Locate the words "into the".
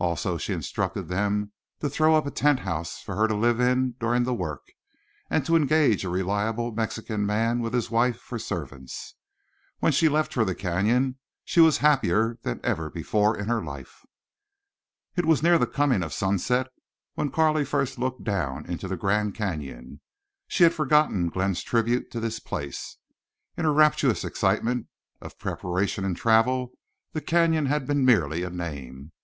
18.66-18.96